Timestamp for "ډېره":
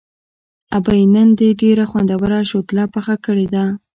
1.61-1.83